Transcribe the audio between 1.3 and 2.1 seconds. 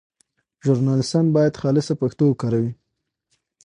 باید خالصه